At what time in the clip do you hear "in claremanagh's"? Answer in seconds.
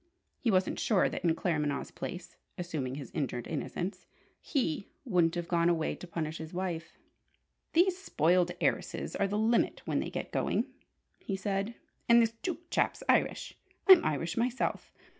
1.23-1.91